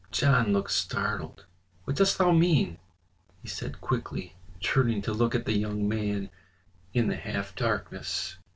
[0.11, 1.45] John looked startled.
[1.83, 2.79] "What dost thou mean?"
[3.43, 6.31] he said quickly, turning to look at the young man
[6.91, 8.37] in the half darkness.